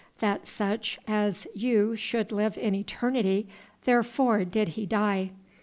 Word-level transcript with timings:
That 0.19 0.47
such 0.47 0.97
as 1.07 1.45
you 1.53 1.95
should 1.95 2.31
live 2.31 2.57
in 2.57 2.73
eternity, 2.73 3.45
therefore 3.83 4.43
did 4.45 4.69
He 4.69 4.87
die.... 4.87 5.29